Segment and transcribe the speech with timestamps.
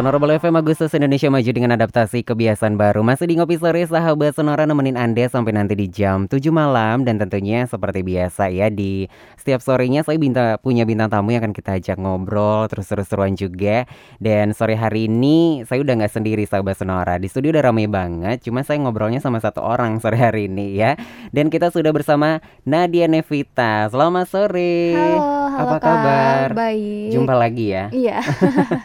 [0.00, 3.04] Sonora Bolo FM Agustus Indonesia maju dengan adaptasi kebiasaan baru.
[3.04, 7.04] Masih di Ngopi Sore sahabat Sonora nemenin Anda sampai nanti di jam 7 malam.
[7.04, 9.04] Dan tentunya seperti biasa ya di
[9.36, 13.84] setiap sorenya saya binta, punya bintang tamu yang akan kita ajak ngobrol Terus terus-teruan juga.
[14.16, 17.20] Dan sore hari ini saya udah nggak sendiri sahabat Sonora.
[17.20, 20.96] Di studio udah ramai banget Cuma saya ngobrolnya sama satu orang sore hari ini ya.
[21.28, 23.84] Dan kita sudah bersama Nadia Nevita.
[23.92, 24.96] Selamat sore.
[24.96, 25.20] Halo,
[25.60, 26.48] halo Apa kabar?
[26.56, 27.12] Baik.
[27.12, 27.92] Jumpa lagi ya.
[27.92, 28.24] Iya.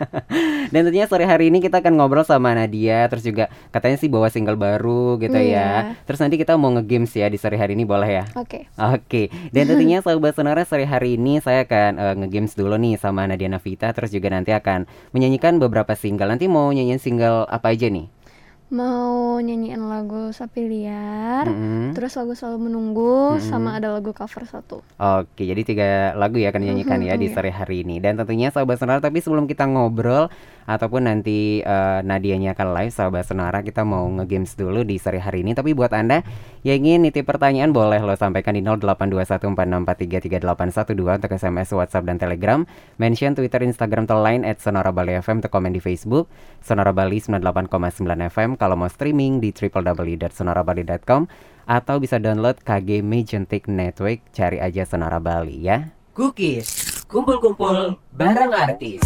[0.76, 4.28] Dan tentunya sore hari ini kita akan ngobrol sama Nadia Terus juga katanya sih bawa
[4.30, 5.70] single baru gitu ya Iya.
[6.10, 8.24] Terus nanti kita mau nge-games ya di sore hari ini boleh ya?
[8.34, 8.66] Oke.
[8.76, 13.30] Oke, dan tentunya sahabat sonora sore hari ini saya akan eh, nge-games dulu nih sama
[13.30, 17.88] Nadia Navita Terus juga nanti akan menyanyikan beberapa single Nanti mau nyanyiin single apa aja
[17.88, 18.15] nih?
[18.66, 21.94] Mau nyanyiin lagu Sapi Liar, Mm-mm.
[21.94, 23.46] terus lagu Selalu Menunggu, Mm-mm.
[23.46, 24.82] sama ada lagu cover satu.
[24.98, 27.34] Oke, jadi tiga lagu ya akan dinyanyikan Mhm, ya di iya.
[27.38, 28.02] sore hari ini.
[28.02, 30.34] Dan tentunya sahabat sonora, tapi sebelum kita ngobrol
[30.66, 35.46] ataupun nanti eh, Nadianya akan live, sahabat sonora kita mau nge-games dulu di sore hari
[35.46, 35.54] ini.
[35.54, 36.26] Tapi buat anda
[36.66, 42.66] yang ingin nitip pertanyaan boleh lo sampaikan di 082146433812 untuk SMS, WhatsApp dan Telegram.
[42.98, 46.26] Mention Twitter, Instagram, atau line at Sonora Bali FM untuk komen di Facebook.
[46.66, 48.02] Sonora Bali 98,9
[48.34, 48.58] FM.
[48.58, 51.30] Kalau mau streaming di www.sonorabali.com
[51.70, 55.94] atau bisa download KG Magentic Network, cari aja Sonora Bali ya.
[56.18, 59.06] Cookies, kumpul-kumpul bareng artis.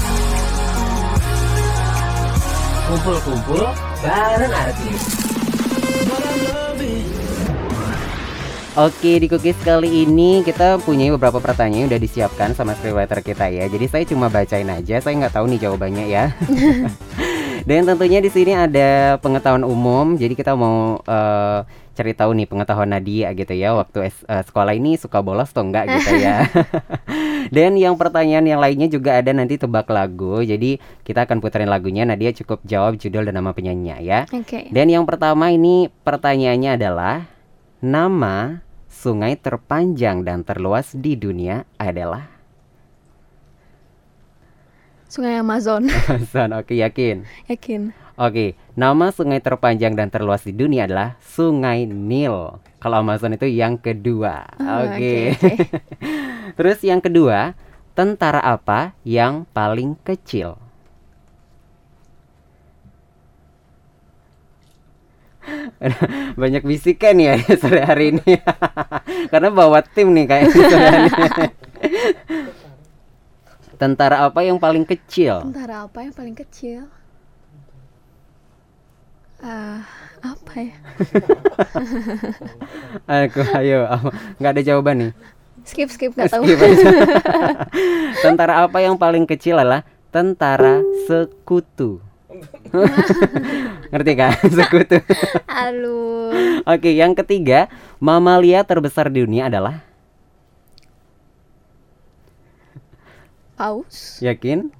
[2.88, 3.68] Kumpul-kumpul
[4.00, 5.19] bareng artis.
[8.78, 13.50] Oke, di cookies kali ini kita punya beberapa pertanyaan yang udah disiapkan sama scriptwriter kita
[13.50, 13.66] ya.
[13.66, 16.26] Jadi saya cuma bacain aja, saya nggak tahu nih jawabannya ya.
[17.70, 20.16] Dan tentunya di sini ada pengetahuan umum.
[20.16, 21.60] Jadi kita mau eh,
[21.98, 23.74] cari tahu nih pengetahuan Nadia gitu ya.
[23.74, 26.46] Waktu es- eh, sekolah ini suka bolos atau enggak gitu ya.
[27.56, 30.40] Dan yang pertanyaan yang lainnya juga ada nanti tebak lagu.
[30.46, 32.06] Jadi kita akan puterin lagunya.
[32.06, 34.20] Nadia cukup jawab judul dan nama penyanyinya ya.
[34.30, 34.70] Oke.
[34.70, 37.28] Dan yang pertama ini pertanyaannya adalah
[37.80, 42.40] nama sungai terpanjang dan terluas di dunia adalah
[45.10, 45.90] Sungai Amazon.
[46.10, 46.54] Hasan.
[46.54, 47.26] Oke, yakin.
[47.50, 47.98] Yakin.
[48.14, 52.62] Oke, nama sungai terpanjang dan terluas di dunia adalah Sungai Nil.
[52.78, 54.46] Kalau Amazon itu yang kedua.
[54.62, 55.34] Oh, Oke.
[55.34, 55.54] oke, oke.
[56.62, 57.58] Terus yang kedua,
[57.98, 60.62] tentara apa yang paling kecil?
[66.42, 68.40] Banyak bisikan ya sore hari ini.
[69.32, 71.46] Karena bawa tim nih kayaknya sore hari ini.
[73.80, 75.40] Tentara apa yang paling kecil?
[75.46, 76.92] Tentara apa yang paling kecil?
[79.40, 79.88] Ah,
[80.20, 80.76] apa ya?
[83.08, 83.88] Aku ayo,
[84.36, 85.12] nggak ada jawaban nih.
[85.64, 86.44] Skip, skip, nggak tahu.
[86.44, 86.60] Skip
[88.20, 92.04] tentara apa yang paling kecil adalah tentara sekutu.
[93.90, 94.32] Ngerti kan?
[94.58, 94.98] Sekutu.
[95.50, 96.62] Aduh.
[96.66, 99.86] Oke, yang ketiga, mamalia terbesar di dunia adalah
[103.60, 104.24] Paus?
[104.24, 104.72] yakin?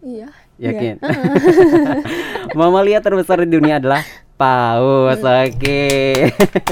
[0.00, 0.32] Iya.
[0.56, 1.04] Yakin?
[2.58, 4.00] mamalia terbesar di dunia adalah
[4.40, 5.20] paus.
[5.20, 5.84] Oke.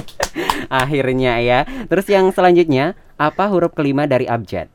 [0.82, 1.68] Akhirnya ya.
[1.84, 4.72] Terus yang selanjutnya, apa huruf kelima dari abjad?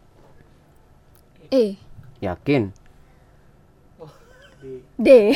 [1.50, 1.82] E.
[2.22, 2.85] Yakin?
[4.96, 5.36] D.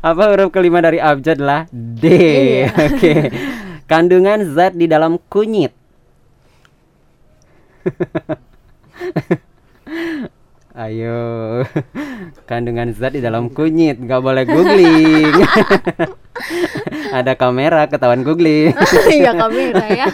[0.00, 2.04] Apa huruf kelima dari abjad adalah D.
[2.06, 2.68] Iya.
[2.92, 3.14] Oke.
[3.88, 5.74] Kandungan zat di dalam kunyit.
[10.80, 11.66] Ayo.
[12.46, 15.34] Kandungan zat di dalam kunyit, nggak boleh googling.
[17.10, 18.70] Ada kamera ketahuan googling.
[19.10, 20.06] Iya kamera ya.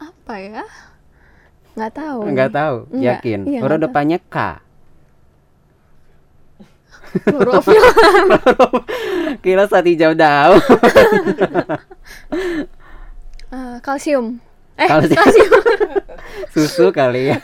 [0.00, 0.64] Apa ya?
[1.78, 2.20] Nggak tahu.
[2.28, 3.02] Nggak tahu, Nggak.
[3.22, 3.40] yakin.
[3.46, 4.36] Iya, Huruf depannya K.
[7.08, 7.80] Klorofil.
[9.44, 10.60] Kira saat hijau daun.
[13.48, 14.36] Eh, kalsium.
[14.76, 15.16] Eh, Kalsium.
[15.16, 15.52] kalsium.
[16.52, 17.40] Susu kali ya.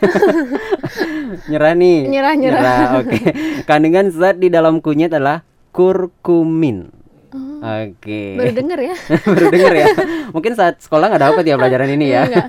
[1.49, 2.05] nyerah nih.
[2.05, 3.01] Nyerah, nyerah.
[3.01, 3.33] Oke.
[3.65, 5.41] Kandungan zat di dalam kunyit adalah
[5.73, 6.93] kurkumin.
[7.35, 7.59] Oh,
[7.91, 8.39] Oke.
[8.39, 8.95] baru denger ya.
[9.35, 9.87] Baru denger ya.
[10.31, 12.23] Mungkin saat sekolah nggak dapat ya pelajaran ini ya.
[12.23, 12.47] Enggak.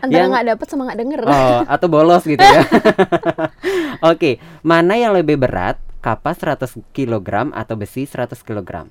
[0.00, 1.20] Antara Yang- nggak dapet sama nggak denger.
[1.26, 2.62] Oh, atau bolos gitu ya.
[4.14, 5.82] Oke, mana yang lebih berat?
[6.00, 8.88] Kapas 100 kg atau besi 100 kg?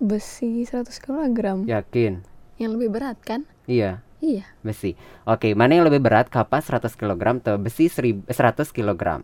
[0.00, 1.38] Besi 100 kg.
[1.68, 2.24] Yakin?
[2.56, 3.44] Yang lebih berat kan?
[3.68, 4.00] Iya.
[4.24, 4.48] Iya.
[4.64, 4.96] Besi.
[5.28, 6.32] Oke, mana yang lebih berat?
[6.32, 9.20] Kapas 100 kg atau besi 1000 100 kg?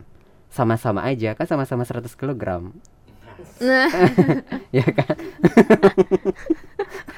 [0.51, 2.69] Sama-sama aja, kan sama-sama 100 kg.
[3.61, 3.89] Nah,
[4.77, 5.15] ya kan?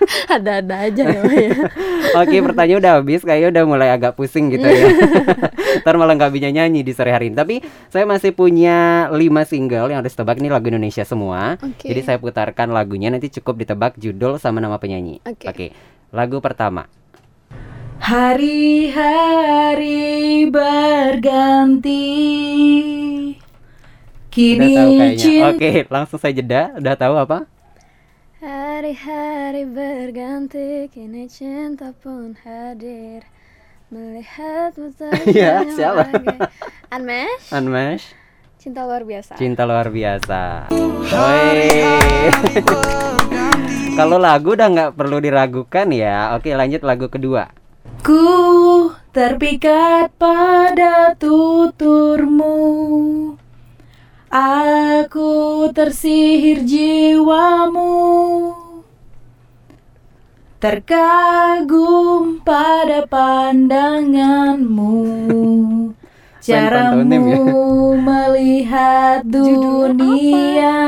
[0.35, 1.21] ada-ada aja ya.
[1.23, 1.55] Ya.
[2.19, 4.91] Oke, pertanyaan udah habis, kayaknya udah mulai agak pusing gitu ya.
[5.81, 7.35] Ntar malah nggak bisa nyanyi di sore hari ini.
[7.39, 7.55] Tapi
[7.89, 9.17] saya masih punya 5
[9.47, 11.55] single yang harus tebak ini lagu Indonesia semua.
[11.61, 11.87] Oke.
[11.89, 15.23] Jadi saya putarkan lagunya nanti cukup ditebak judul sama nama penyanyi.
[15.23, 15.71] Oke.
[16.13, 16.85] lagu pertama.
[18.03, 19.25] Hari-hari
[20.51, 22.05] berganti
[24.33, 25.21] Udah Kini tahu kayaknya.
[25.21, 26.73] cinta Oke, langsung saya jeda.
[26.73, 27.45] Udah tahu apa?
[28.41, 33.21] Hari-hari berganti, kini cinta pun hadir.
[33.93, 34.89] Melihatmu
[35.29, 36.09] Iya, siapa?
[36.89, 38.17] Unmesh, Unmesh,
[38.57, 39.37] cinta luar biasa.
[39.37, 40.65] cinta luar biasa.
[43.93, 46.33] Kalau lagu udah nggak perlu diragukan ya.
[46.33, 47.53] Oke, lanjut lagu kedua.
[48.01, 52.57] Ku terpikat pada tuturmu
[54.33, 58.49] Aku tersihir jiwamu
[60.57, 64.97] Terkagum pada pandanganmu
[66.49, 66.65] ya.
[66.65, 70.81] Caramu melihat dunia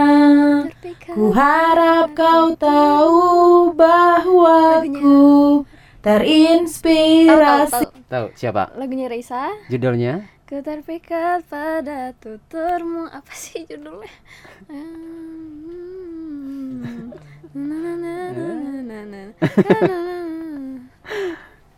[1.06, 5.62] Ku harap kau tahu bahwa ku
[6.02, 7.94] terinspirasi.
[8.10, 8.74] Tahu siapa?
[8.74, 9.54] Lagunya Raisa.
[9.70, 10.35] Judulnya?
[10.46, 14.14] Ku terpikat pada tuturmu Apa sih judulnya?
[14.70, 14.86] Hmm.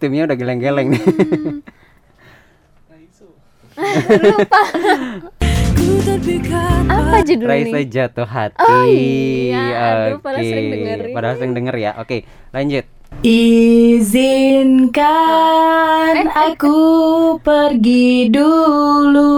[0.04, 1.00] Timnya udah geleng-geleng nih.
[4.20, 4.62] Lupa
[6.92, 7.72] Apa judulnya?
[7.72, 8.68] Raisa jatuh hati.
[8.68, 9.64] Oh iya,
[10.12, 10.52] aduh, padahal Oke.
[10.52, 11.16] sering dengerin.
[11.16, 11.92] Padahal sering denger ya.
[12.04, 12.97] Oke, lanjut.
[13.24, 14.96] Izinkan
[16.28, 16.80] aku
[17.40, 19.34] pergi dulu.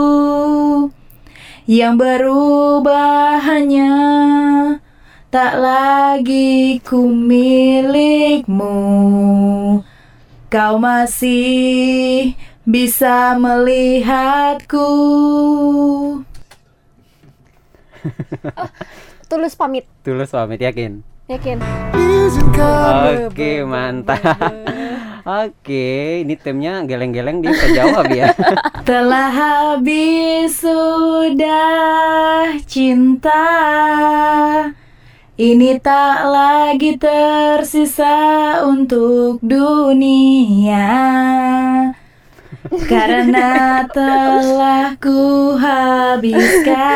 [1.69, 3.93] Yang berubah hanya
[5.29, 8.73] Tak lagi ku milikmu.
[10.49, 12.33] Kau masih
[12.65, 14.89] bisa melihatku.
[19.29, 19.85] Tulus pamit.
[20.01, 21.05] Tulus pamit yakin.
[21.29, 21.61] Yakin
[23.29, 24.17] Oke, mantap.
[25.45, 28.33] Oke, ini timnya geleng-geleng dia bisa jawab ya.
[28.89, 33.45] Telah habis sudah cinta
[35.37, 38.17] Ini tak lagi tersisa
[38.65, 40.89] untuk dunia
[42.89, 46.89] Karena telah ku habiskan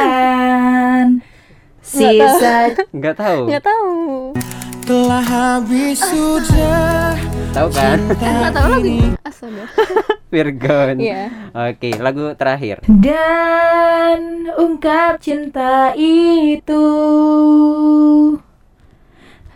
[1.83, 3.51] Sisa Nggak tahu.
[3.51, 3.91] Nggak tahu
[4.87, 7.19] Telah habis sudah
[7.51, 7.99] Tahu kan?
[8.07, 9.63] Nggak tahu lagi Astaga
[10.33, 10.97] Virgon.
[10.97, 11.29] Iya.
[11.53, 12.81] Oke, lagu terakhir.
[12.89, 16.87] Dan ungkap cinta itu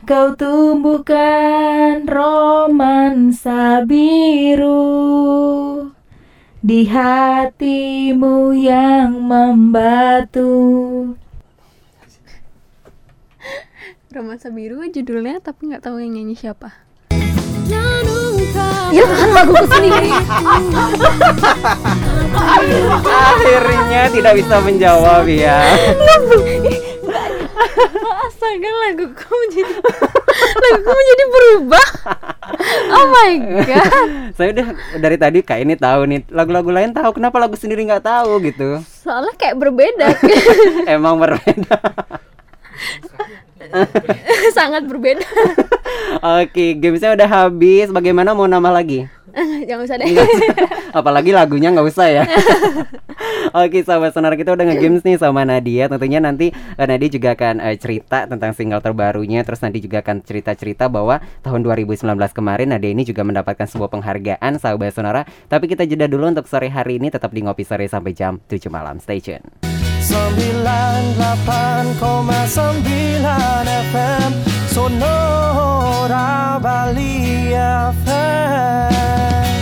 [0.05, 4.77] Kau tumbuhkan romansa biru
[6.61, 10.53] Di hatimu yang membatu
[14.07, 16.71] Romansa Biru judulnya tapi nggak tahu yang nyanyi siapa.
[18.87, 20.11] Ya kan lagu sendiri.
[23.03, 25.59] Akhirnya tidak bisa menjawab ya.
[28.27, 29.73] Astaga lagu kamu jadi
[30.39, 31.87] lagu kamu jadi berubah.
[32.95, 33.31] Oh my
[33.67, 34.09] god.
[34.39, 34.67] Saya udah
[35.03, 38.79] dari tadi kayak ini tahu nih lagu-lagu lain tahu kenapa lagu sendiri nggak tahu gitu.
[39.03, 40.15] Soalnya kayak berbeda.
[40.95, 41.75] Emang berbeda.
[44.57, 45.25] Sangat berbeda.
[46.43, 47.91] Oke, gamesnya udah habis.
[47.91, 49.05] Bagaimana mau nambah lagi?
[49.67, 50.07] Jangan usah deh.
[50.13, 50.69] Usah.
[50.93, 52.23] Apalagi lagunya nggak usah ya.
[53.63, 55.87] Oke, sahabat sonar kita udah nge-games nih sama Nadia.
[55.87, 59.41] Tentunya nanti eh, Nadia juga akan eh, cerita tentang single terbarunya.
[59.45, 64.59] Terus nanti juga akan cerita-cerita bahwa tahun 2019 kemarin Nadia ini juga mendapatkan sebuah penghargaan
[64.59, 65.21] sahabat sonora.
[65.47, 68.67] Tapi kita jeda dulu untuk sore hari ini tetap di ngopi sore sampai jam 7
[68.73, 68.99] malam.
[68.99, 69.76] Stay tune.
[70.07, 71.99] 98,9
[73.91, 74.31] FM
[74.71, 77.51] Sonora Bali
[77.91, 79.59] FM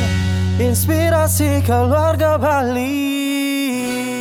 [0.62, 4.15] Inspirasi keluarga Bali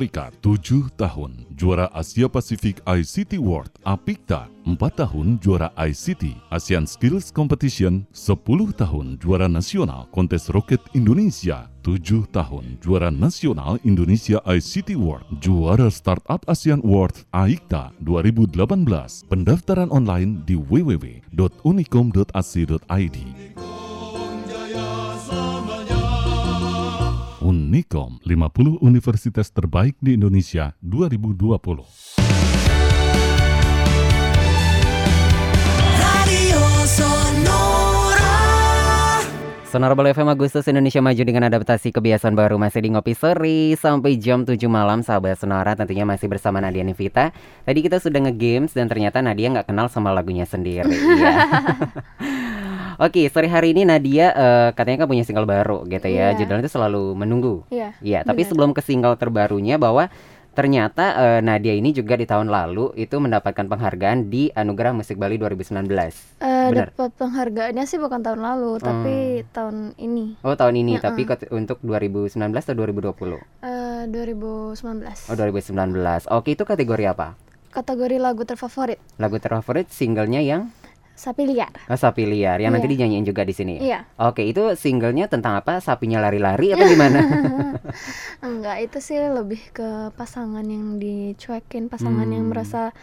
[0.00, 1.44] Trika 7 tahun.
[1.60, 4.48] Juara Asia Pasifik ICT World Apikta.
[4.64, 10.08] 4 tahun juara ICT ASEAN Skills Competition 10 tahun juara nasional.
[10.08, 12.00] Kontes Roket Indonesia 7
[12.32, 15.28] tahun juara nasional Indonesia ICT World.
[15.44, 23.16] Juara Startup ASEAN Award AIKTA 2018 pendaftaran online di www.unicom.ac.id
[27.70, 32.18] Nikom 50 Universitas Terbaik di Indonesia 2020.
[35.94, 38.42] Radio Sonora.
[39.70, 44.58] FM Agustus Indonesia maju dengan adaptasi kebiasaan baru masih di Ngopi Seri sampai jam 7
[44.66, 47.30] malam sahabat Sonora tentunya masih bersama Nadia Nivita.
[47.62, 50.90] Tadi kita sudah nge-games dan ternyata Nadia nggak kenal sama lagunya sendiri.
[51.22, 51.38] ya.
[53.00, 56.36] Oke, sore hari ini Nadia eh, katanya kan punya single baru gitu ya.
[56.36, 56.36] Iya.
[56.36, 57.64] Judulnya itu selalu menunggu.
[57.72, 57.96] Iya.
[58.04, 58.50] Iya, tapi benar.
[58.52, 60.12] sebelum ke single terbarunya bahwa
[60.52, 65.40] ternyata eh, Nadia ini juga di tahun lalu itu mendapatkan penghargaan di Anugerah Musik Bali
[65.40, 65.88] 2019.
[66.44, 66.92] Eh, Benar.
[66.92, 69.16] dapat penghargaannya sih bukan tahun lalu, tapi
[69.48, 70.36] tahun ini.
[70.44, 72.36] Oh, tahun ini Ya, tapi ket- untuk 2019
[72.68, 73.40] atau 2020?
[73.64, 75.24] Eh 2019.
[75.24, 76.28] Oh 2019.
[76.28, 77.32] Oke itu kategori apa?
[77.70, 80.68] Kategori lagu terfavorit Lagu terfavorit singlenya yang
[81.20, 81.68] Sapi Liar.
[81.84, 82.94] oh, Sapi Liar yang nanti Iya.
[82.96, 83.76] dinyanyiin juga di sini.
[83.76, 84.08] Iya.
[84.18, 85.76] Oke itu singlenya tentang apa?
[85.78, 87.20] Sapinya lari-lari atau gimana?
[88.40, 92.50] Enggak, itu sih lebih ke pasangan yang dicuekin, pasangan yang Hmm.
[92.50, 92.96] merasa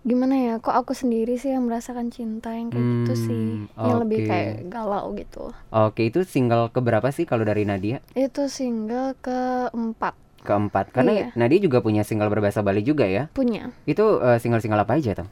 [0.00, 0.54] gimana ya?
[0.58, 3.44] Kok aku sendiri sih yang merasakan cinta yang kayak gitu sih.
[3.68, 4.28] Hmm, Yang lebih oke.
[4.28, 5.44] kayak galau gitu.
[5.70, 8.02] Oke itu single keberapa sih kalau dari Nadia?
[8.12, 10.88] Itu single keempat Keempat.
[10.90, 11.26] Karena Iya.
[11.36, 13.28] Nadia juga punya single berbahasa Bali juga ya.
[13.30, 13.68] punya.
[13.84, 15.28] Itu eh, single-single apa aja tuh?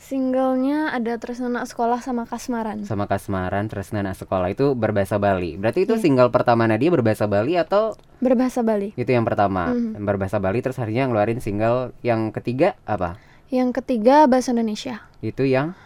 [0.00, 2.88] Singlenya ada Terus Anak Sekolah sama Kasmaran.
[2.88, 5.60] Sama Kasmaran, terus Nana Sekolah itu berbahasa Bali.
[5.60, 6.00] Berarti itu Iya.
[6.00, 8.96] single pertama Nadia berbahasa Bali atau Berbahasa Bali.
[8.96, 10.00] itu yang pertama Mhm.
[10.00, 13.20] berbahasa Bali terus harinya ngeluarin single yang ketiga apa?
[13.52, 15.04] Yang ketiga bahasa Indonesia.
[15.20, 15.76] Itu yang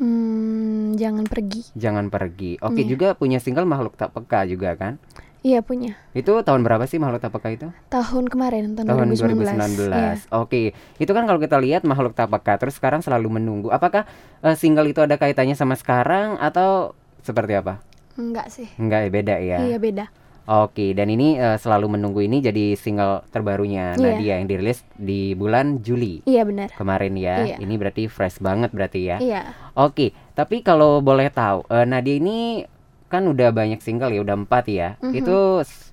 [0.00, 1.76] Hmm, jangan pergi.
[1.76, 2.56] Jangan Pergi.
[2.64, 2.88] Oke, Iya.
[2.88, 4.96] juga punya single Makhluk Tak Peka juga kan?
[5.40, 5.96] Iya punya.
[6.12, 7.68] Itu tahun berapa sih Makhluk Tak Peka itu?
[7.88, 9.88] Tahun kemarin tahun, Tahun 2019.
[9.88, 9.88] 2019.
[9.88, 10.12] Iya.
[10.36, 13.72] Oke, itu kan kalau kita lihat Makhluk Tak Peka terus sekarang selalu menunggu.
[13.72, 14.04] Apakah
[14.44, 16.92] eh, single itu ada kaitannya sama sekarang atau
[17.24, 17.80] seperti apa?
[18.20, 18.68] Enggak sih.
[18.76, 19.58] Enggak, ya, beda ya.
[19.64, 20.06] Iya beda.
[20.50, 24.02] Oke, dan ini eh, selalu menunggu ini jadi single terbarunya Iya.
[24.02, 26.68] Nadia yang dirilis di bulan Juli Iya benar.
[26.76, 27.48] kemarin ya.
[27.48, 27.56] Iya.
[27.64, 29.16] Ini berarti fresh banget berarti ya.
[29.16, 29.56] Iya.
[29.72, 32.66] Oke, tapi kalau boleh tahu, eh, Nadia ini
[33.10, 34.88] kan udah banyak single ya, udah empat ya.
[35.02, 35.12] Mhm.
[35.18, 35.36] Itu
[35.66, 35.90] s-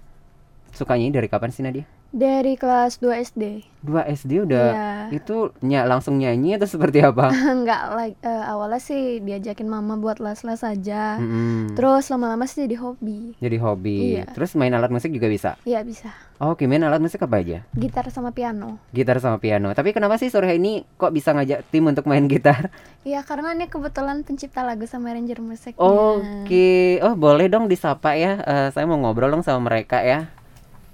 [0.72, 1.86] sukanya dari kapan sih Nadia?
[2.08, 3.44] Dari kelas 2 SD.
[3.78, 4.90] Dua SD udah Iya.
[5.16, 7.32] itu ny langsung nyanyi atau seperti apa?
[7.56, 11.20] Enggak like eh, awalnya sih diajakin mama buat les-les aja.
[11.20, 11.76] Mm-mm.
[11.76, 13.36] Terus lama-lama sih jadi hobi.
[13.40, 14.20] Jadi hobi.
[14.20, 14.28] Iya.
[14.32, 15.56] Terus main alat musik juga bisa.
[15.64, 16.12] Iya bisa.
[16.38, 17.66] Oke, main alat musik apa aja?
[17.74, 18.78] Gitar sama piano.
[18.92, 19.74] Gitar sama piano.
[19.74, 22.70] Tapi kenapa sih sore ini kok bisa ngajak tim untuk main gitar?
[23.02, 25.80] Iya karena ini kebetulan pencipta lagu sama arranger musiknya.
[25.80, 28.38] Oke, oh boleh dong disapa ya.
[28.38, 30.28] Eh, saya mau ngobrol dong sama mereka ya.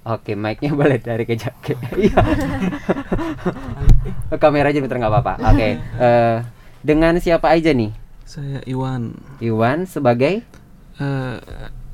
[0.04, 1.80] Oke, mic-nya boleh dari ke jaket.
[2.04, 2.20] Iya.
[4.42, 5.34] Kamera aja bentar nggak apa-apa.
[5.54, 6.38] Oke, eh,
[6.84, 7.92] dengan siapa aja nih?
[8.24, 10.44] Saya Iwan, Iwan sebagai
[10.94, 11.38] eh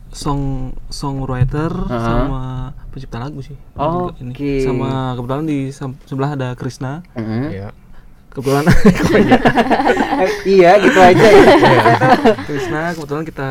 [0.10, 2.02] song songwriter Uh-huh.
[2.02, 2.42] sama
[2.90, 3.54] pencipta lagu sih.
[3.54, 4.34] Ini.
[4.34, 4.54] Oke.
[4.66, 5.60] Sama kebetulan di
[6.04, 7.06] sebelah ada Krisna.
[7.14, 7.70] Mm.
[8.30, 8.66] Kebetulan
[10.20, 11.44] Eh, iya gitu aja ya.
[12.46, 13.50] Krisna kebetulan kita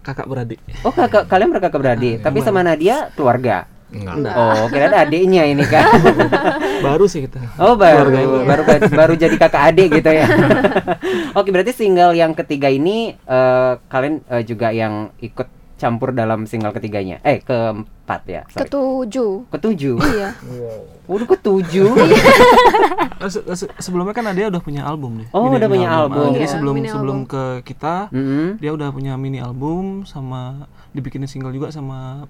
[0.00, 0.58] kakak beradik.
[0.82, 3.68] Oh kakak kalian berkakak beradik, tapi sama Nadia keluarga.
[3.92, 4.14] Enggak.
[4.32, 5.84] Oh kira ada adiknya ini kan.
[6.86, 7.38] Baru sih kita.
[7.56, 10.26] Oh baru Keluarga baru baru jadi kakak adik gitu ya.
[11.38, 15.46] Oke berarti single yang ketiga ini eh, kalian eh, juga yang ikut
[15.76, 17.18] campur dalam single ketiganya.
[17.20, 18.42] Eh keempat ya.
[18.48, 18.66] Sorry.
[18.66, 19.32] Ketujuh.
[19.50, 19.96] Ketujuh.
[19.98, 20.28] Iya.
[21.04, 21.90] Waduh ketujuh.
[23.24, 25.28] Se- se- sebelumnya kan dia udah punya album deh.
[25.30, 26.22] Oh, udah punya album.
[26.24, 27.30] Ah, jadi Iya, sebelum mini sebelum album.
[27.30, 28.58] ke kita Mm-mm.
[28.58, 32.26] dia udah punya mini album sama dibikinin single juga sama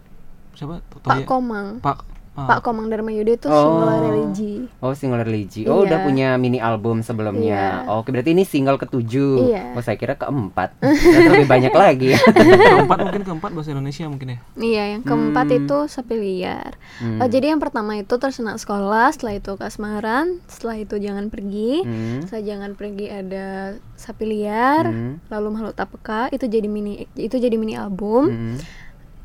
[0.52, 0.80] siapa?
[1.02, 1.24] Pak?
[1.24, 1.78] Komang.
[1.78, 1.98] Pak
[2.32, 3.60] ah, Pak Komang Dharma Yuda itu Oh.
[3.76, 4.54] single religi.
[4.80, 5.62] Oh single religi.
[5.66, 6.06] Oh udah Iya.
[6.06, 7.84] punya mini album sebelumnya.
[7.84, 7.92] Iya.
[7.92, 9.52] Oke berarti ini single ketujuh.
[9.52, 9.76] Iya.
[9.76, 10.80] Oh saya kira keempat.
[11.28, 12.16] Lebih banyak lagi.
[12.72, 14.38] keempat mungkin keempat bahasa Indonesia mungkin ya.
[14.56, 15.58] Iya, yang keempat Hmm.
[15.60, 16.72] itu sapi liar.
[16.98, 17.20] Hmm.
[17.20, 22.24] Oh, jadi yang pertama itu tersenak sekolah, setelah itu kasmaran, setelah itu jangan pergi, Hmm.
[22.24, 23.46] setelah jangan pergi ada
[23.94, 25.20] sapi liar, Hmm.
[25.28, 28.24] lalu makhluk tak peka itu jadi mini itu jadi mini album.
[28.26, 28.56] Hmm.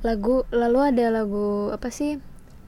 [0.06, 2.22] Lagu lalu ada lagu apa sih?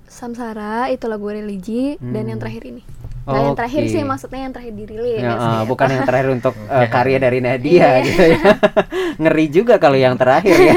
[0.10, 2.82] Samsara itu lagu religi dan yang terakhir ini.
[3.30, 5.22] Nah, yang terakhir sih maksudnya yang terakhir dirilis.
[5.22, 5.62] Ya, ya.
[5.70, 8.06] bukan yang terakhir untuk eh, karya dari Nadia Iya.
[8.10, 8.42] gitu ya.
[9.22, 10.74] Ngeri juga kalau yang terakhir ya.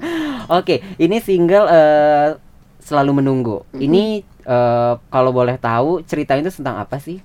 [0.58, 2.28] Oke, ini single eh,
[2.82, 3.62] selalu menunggu.
[3.78, 7.22] Ini eh, kalau boleh tahu ceritanya itu tentang apa sih?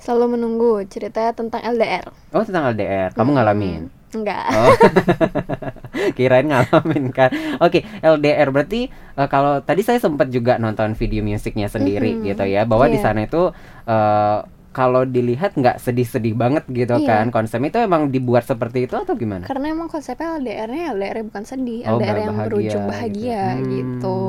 [0.00, 2.08] Selalu menunggu ceritanya tentang LDR.
[2.32, 3.12] Oh, tentang LDR.
[3.12, 3.92] Kamu ngalamin?
[4.08, 4.46] Enggak.
[4.48, 4.74] Oh.
[6.16, 7.30] Kirain ngalamin kan.
[7.58, 12.22] Oke, LDR berarti eh, kalau tadi saya sempat juga nonton video musiknya sendiri Mhm.
[12.24, 13.04] gitu ya, bahwa di Iya.
[13.04, 13.50] sana itu
[13.84, 14.38] eh,
[14.70, 17.08] kalau dilihat nggak sedih-sedih banget gitu Iya.
[17.08, 17.24] kan.
[17.30, 19.44] Konsepnya itu emang dibuat seperti itu atau gimana?
[19.44, 22.92] Karena emang konsepnya LDR-nya LDR bukan sedih, Oh, LDR yang bahagia berujung gitu.
[22.92, 23.64] bahagia Hmm.
[23.66, 24.20] gitu.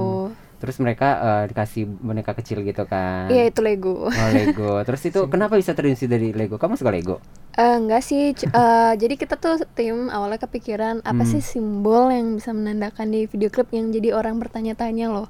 [0.58, 3.28] Terus mereka eh, dikasih boneka kecil gitu kan.
[3.28, 4.08] Iya itu Lego.
[4.08, 4.82] Oh Lego.
[4.82, 6.56] Terus itu kenapa bisa terinspirasi dari Lego?
[6.56, 7.20] Kamu suka Lego?
[7.58, 11.26] Eh, enggak sih, eh, jadi kita tuh tim awalnya kepikiran apa Hmm.
[11.28, 15.26] sih simbol yang bisa menandakan di video klip yang jadi orang bertanya-tanya loh.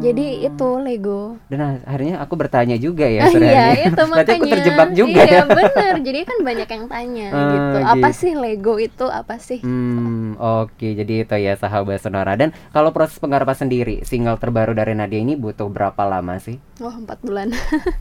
[0.00, 0.46] Jadi Oh.
[0.48, 1.22] itu Lego.
[1.46, 3.52] Dan akhirnya aku bertanya juga ya sebenarnya.
[3.76, 4.32] iya itu Berarti makanya.
[4.34, 5.44] aku terjebak juga iya, ya.
[5.44, 5.94] bener.
[6.06, 7.78] Jadi kan banyak yang tanya Ah, gitu.
[7.84, 8.18] Apa gitu.
[8.18, 9.60] sih Lego itu apa sih?
[9.60, 10.88] Hmm, oke.
[10.88, 12.34] Jadi itu ya sahabat Sonora.
[12.34, 16.56] Dan kalau proses penggarapan sendiri, single terbaru dari Nadia ini butuh berapa lama sih?
[16.76, 17.52] Wah empat bulan.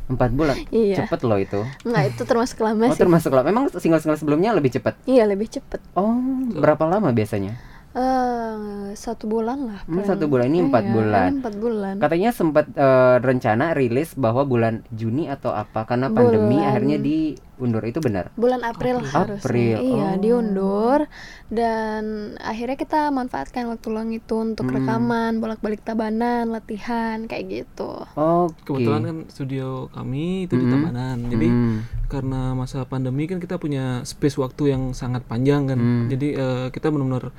[0.07, 0.55] Empat bulan.
[0.69, 1.03] Iya.
[1.03, 1.59] Cepet loh itu.
[1.83, 2.99] Enggak itu termasuk lama Oh sih.
[2.99, 3.43] termasuk lama.
[3.45, 4.97] Memang single-single sebelumnya lebih cepat.
[5.09, 5.81] Iya lebih cepet.
[5.97, 6.17] Oh,
[6.57, 7.74] berapa lama biasanya?
[7.95, 8.59] Eh
[8.93, 9.79] satu bulan lah.
[9.85, 11.29] Hmm, satu bulan, ini empat Iya, bulan.
[11.39, 11.95] Empat bulan.
[11.97, 17.83] Katanya sempat eh, rencana rilis bahwa bulan Juni atau apa karena pandemi Bulan- akhirnya diundur
[17.83, 18.35] itu benar.
[18.35, 20.15] bulan April harusnya April, iya oh.
[20.17, 20.99] diundur
[21.47, 22.03] dan
[22.37, 24.75] akhirnya kita manfaatkan waktu luang itu untuk Hmm.
[24.75, 28.59] rekaman bolak-balik tabanan latihan kayak gitu Oke.
[28.65, 30.73] Kebetulan kan studio kami itu di Mm-mm.
[30.73, 31.17] Tabanan.
[31.29, 31.77] Jadi Hmm.
[32.05, 35.77] karena masa pandemi kan kita punya space waktu yang sangat panjang kan.
[35.77, 36.05] Hmm.
[36.07, 37.31] Jadi eh, kita benar-benar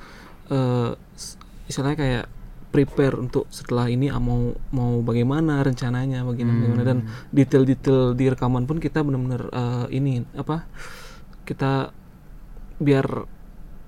[0.47, 1.35] eh, s-
[1.65, 2.25] istilahnya kayak
[2.67, 4.39] prepare untuk setelah ini ah, mau
[4.69, 6.61] mau bagaimana rencananya bagaimana, Hmm.
[6.67, 6.99] bagaimana dan
[7.31, 10.67] detail-detail di rekaman pun kita benar-benar eh, ini apa
[11.43, 11.89] kita
[12.77, 13.07] biar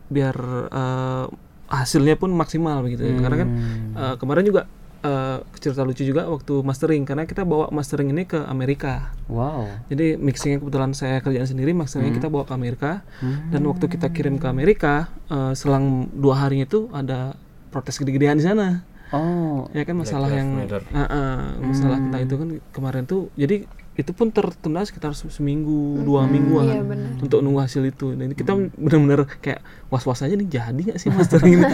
[0.08, 0.36] biar
[0.72, 1.26] eh,
[1.70, 3.20] hasilnya pun maksimal begitu ya.
[3.20, 3.94] karena kan Hmm.
[3.94, 4.66] eh, kemarin juga
[5.00, 9.68] eh, cerita lucu juga waktu mastering karena kita bawa mastering ini ke Amerika Wow.
[9.88, 13.06] jadi mixingnya kebetulan saya kerjaan sendiri, maksudnya kita bawa ke Amerika.
[13.54, 17.38] Dan waktu kita kirim ke Amerika, eh, selang dua hari itu ada
[17.70, 18.82] protes gede-gedean di sana.
[19.10, 19.66] Oh.
[19.74, 23.30] Ya kan masalah yang Ah, ah, masalah tentang itu kan kemarin tuh.
[23.34, 23.66] Jadi
[24.00, 26.80] itu pun tertunda sekitar se- seminggu, dua mingguan iya
[27.20, 28.16] untuk nunggu hasil itu.
[28.16, 31.68] Dan kita benar-benar kayak was-was aja nih jadi nggak sih mastering ini?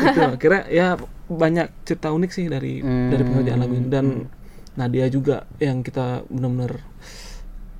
[0.00, 0.20] gitu.
[0.24, 0.86] Akhirnya ya
[1.26, 3.86] banyak cerita unik sih dari dari pengerjaan lagu ini.
[3.86, 4.06] Dan
[4.74, 6.80] Nadia juga yang kita benar-benar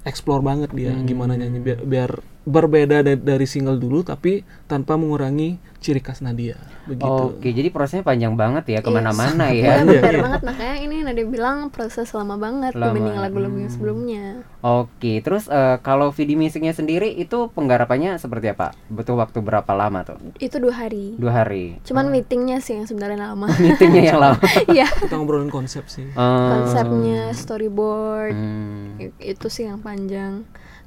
[0.04, 2.10] explore banget dia gimana nyanyi biar, biar
[2.44, 7.08] berbeda da- dari single dulu tapi tanpa mengurangi ciri khas Nadia begitu.
[7.30, 9.74] Oke, jadi prosesnya panjang banget ya ke mana-mana Iya ya.
[9.82, 10.20] benar iya.
[10.22, 12.88] banget makanya ini Nadia bilang proses lama banget Lama.
[12.90, 13.68] dibanding lagu-lagu Hmm.
[13.68, 14.24] sebelumnya
[14.60, 18.72] Oke, terus eh, kalau video musiknya sendiri itu penggarapannya seperti apa?
[18.86, 20.16] Butuh waktu berapa lama tuh?
[20.38, 21.80] itu dua hari Dua hari.
[21.82, 24.40] cuman meetingnya sih yang sebenarnya lama Meetingnya yang lama.
[24.70, 26.08] iya Kita ngobrolin konsep sih.
[26.10, 26.48] Oh.
[26.54, 28.96] konsepnya storyboard Hmm.
[29.16, 30.44] Itu sih yang panjang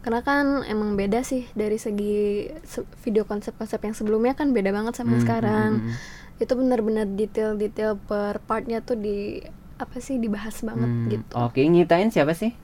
[0.07, 4.95] karena kan emang beda sih dari segi se- video konsep-konsep yang sebelumnya kan beda banget
[4.95, 6.41] sama yang Hmm, sekarang hmm, hmm.
[6.41, 9.43] itu benar-benar detail-detail per partnya tuh di
[9.75, 12.55] apa sih dibahas banget Hmm, gitu Oke, nyitain siapa sih?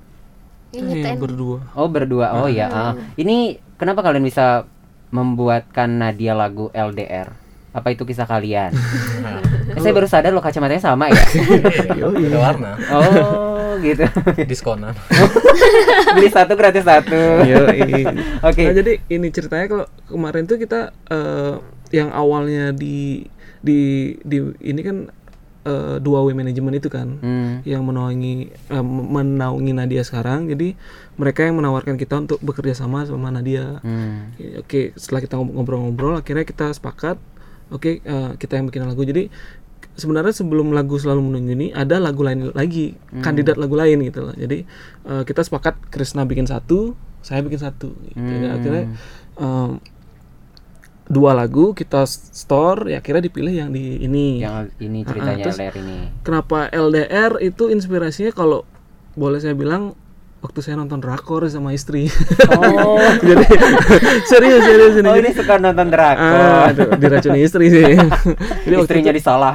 [0.71, 1.67] Yang berdua.
[1.75, 2.31] Oh, berdua.
[2.33, 2.65] Oh ya.
[2.65, 2.93] ah.
[3.13, 4.63] Ini kenapa kalian bisa
[5.11, 7.29] membuatkan Nadia lagu LDR?
[7.69, 8.71] Apa itu kisah kalian?
[9.73, 11.17] Eh, saya baru sadar loh kacamatanya sama ya.
[12.13, 12.77] Beda warna.
[12.89, 14.03] Oh, gitu.
[14.49, 14.93] Diskonan.
[16.15, 17.13] Beli satu gratis satu.
[18.43, 18.61] Oke.
[18.61, 21.55] Nah, jadi ini ceritanya kalau kemarin tuh kita eh,
[21.91, 23.25] yang awalnya di
[23.59, 23.79] di
[24.19, 24.97] di ini kan
[25.63, 27.63] eh, dua way management itu kan Hmm.
[27.63, 30.45] yang menaungi eh, menaungi Nadia sekarang.
[30.45, 30.75] Jadi
[31.13, 33.79] mereka yang menawarkan kita untuk bekerja sama sama Nadia.
[33.79, 34.33] Hmm.
[34.57, 37.15] Oke, setelah kita ngob- ngobrol-ngobrol akhirnya kita sepakat
[37.69, 39.01] oke eh, kita yang bikin lagu.
[39.01, 39.29] Jadi
[39.93, 44.35] sebenarnya sebelum lagu selalu menunggu ini ada lagu lain lagi, kandidat lagu lain gitu loh.
[44.35, 44.65] Jadi
[45.05, 48.19] eh, kita sepakat Krisna bikin satu, saya bikin satu gitu.
[48.21, 48.83] Dan akhirnya
[49.37, 49.77] em,
[51.03, 54.41] dua lagu kita store ya akhirnya dipilih yang di ini.
[54.41, 55.97] Yang ini Ah, ceritanya terus LDR ini.
[56.23, 58.65] Kenapa LDR itu inspirasinya kalau
[59.13, 59.93] boleh saya bilang
[60.43, 62.11] waktu saya nonton drakor sama istri.
[62.51, 62.99] Oh.
[63.23, 63.45] Jadi
[64.29, 65.07] serius serius ini.
[65.07, 66.35] Oh, Jadi- ini suka nonton drakor.
[66.35, 67.95] Ah, aduh, diracuni istri sih.
[68.63, 69.53] Jadi waktu Istrinya itu- disalah.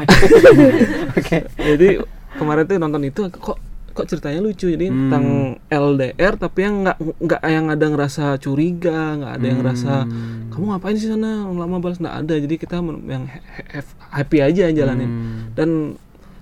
[1.12, 1.38] Oke.
[1.52, 2.00] jadi
[2.34, 3.58] kemarin tuh nonton itu kok
[3.90, 5.10] kok ceritanya lucu jadi Hmm.
[5.10, 5.24] tentang
[5.68, 10.48] LDR tapi yang nggak nggak yang ada ngerasa curiga nggak ada yang ngerasa Hmm.
[10.48, 13.42] kamu ngapain sih sana lama balas nggak ada jadi kita yang ha-
[13.74, 15.38] ha- happy aja jalanin Hmm.
[15.52, 15.68] dan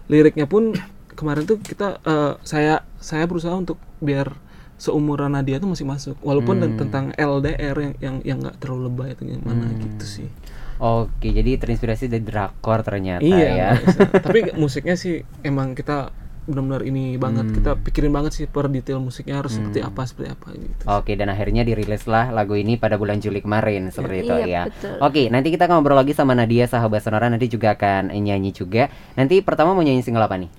[0.06, 0.76] liriknya pun
[1.10, 4.36] kemarin tuh kita eh, saya saya berusaha untuk biar
[4.76, 6.76] seumuran Nadia tuh masih masuk walaupun Hmm.
[6.76, 10.28] tentang LDR yang yang yang nggak terlalu lebay atau gimana gitu sih
[10.76, 13.68] Oke, jadi terinspirasi dari drakor ternyata iya ya.
[13.74, 14.04] bisa.
[14.28, 16.12] tapi musiknya sih emang kita
[16.44, 17.56] benar-benar ini banget Hmm.
[17.56, 21.26] kita pikirin banget sih per detail musiknya harus seperti apa seperti apa gitu Oke, dan
[21.26, 24.62] akhirnya dirilislah lagu ini pada bulan Juli kemarin seperti itu Iya, ya.
[24.68, 24.94] betul.
[25.00, 28.86] Oke, nanti kita ngobrol lagi sama Nadia sahabat Sonora nanti juga akan nyanyi juga.
[29.12, 30.52] Nanti pertama mau nyanyi single apa nih?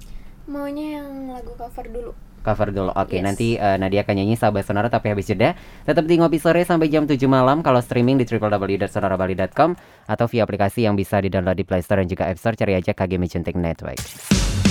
[0.46, 2.12] maunya yang lagu cover dulu
[2.46, 2.92] Cover dulu.
[2.96, 3.24] Oke, Yes.
[3.26, 6.88] nanti eh, Nadia akan nyanyi sahabat Sonora tapi habis jeda tetap di ngopi sore sampai
[6.88, 9.76] jam 7 malam kalau streaming di www.sonorabali.com
[10.08, 12.92] atau via aplikasi yang bisa di-download di Play Store dan juga App Store cari aja
[12.92, 14.67] KG Magentic Network.